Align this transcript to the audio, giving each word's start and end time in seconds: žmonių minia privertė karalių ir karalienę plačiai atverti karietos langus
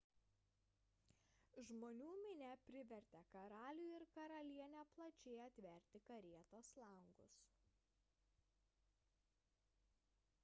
žmonių 1.65 2.07
minia 2.21 2.53
privertė 2.69 3.19
karalių 3.35 3.83
ir 3.97 4.05
karalienę 4.15 4.81
plačiai 4.95 5.35
atverti 5.45 6.01
karietos 6.09 6.71
langus 6.85 7.43